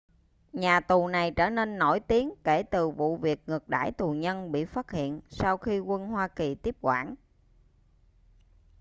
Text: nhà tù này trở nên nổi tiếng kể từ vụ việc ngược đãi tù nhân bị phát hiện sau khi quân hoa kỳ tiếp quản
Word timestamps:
nhà 0.53 0.79
tù 0.79 1.07
này 1.07 1.31
trở 1.31 1.49
nên 1.49 1.77
nổi 1.77 1.99
tiếng 1.99 2.33
kể 2.43 2.63
từ 2.63 2.89
vụ 2.89 3.15
việc 3.17 3.39
ngược 3.47 3.67
đãi 3.69 3.91
tù 3.91 4.11
nhân 4.13 4.51
bị 4.51 4.65
phát 4.65 4.91
hiện 4.91 5.21
sau 5.29 5.57
khi 5.57 5.79
quân 5.79 6.07
hoa 6.07 6.27
kỳ 6.27 6.55
tiếp 6.55 6.75
quản 6.81 7.15